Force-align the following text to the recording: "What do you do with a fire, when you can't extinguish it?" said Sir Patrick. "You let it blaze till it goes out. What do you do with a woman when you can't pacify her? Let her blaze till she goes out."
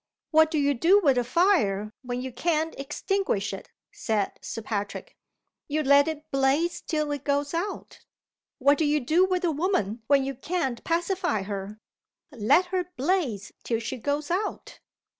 "What 0.31 0.49
do 0.49 0.57
you 0.57 0.73
do 0.73 0.99
with 0.99 1.19
a 1.19 1.23
fire, 1.23 1.93
when 2.01 2.21
you 2.23 2.31
can't 2.33 2.73
extinguish 2.79 3.53
it?" 3.53 3.69
said 3.91 4.31
Sir 4.41 4.63
Patrick. 4.63 5.15
"You 5.67 5.83
let 5.83 6.07
it 6.07 6.31
blaze 6.31 6.81
till 6.81 7.11
it 7.11 7.23
goes 7.23 7.53
out. 7.53 8.03
What 8.57 8.79
do 8.79 8.85
you 8.85 8.99
do 8.99 9.25
with 9.25 9.45
a 9.45 9.51
woman 9.51 10.01
when 10.07 10.25
you 10.25 10.33
can't 10.33 10.83
pacify 10.83 11.43
her? 11.43 11.77
Let 12.31 12.65
her 12.73 12.85
blaze 12.97 13.51
till 13.63 13.77
she 13.79 13.97
goes 13.97 14.31
out." 14.31 14.79